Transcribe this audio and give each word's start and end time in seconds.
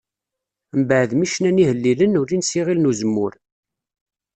Mbeɛd 0.79 1.11
mi 1.15 1.27
cnan 1.33 1.61
ihellilen 1.63 2.19
ulin 2.21 2.43
s 2.43 2.51
iɣil 2.59 2.79
n 2.81 2.89
Uzemmur. 2.89 3.33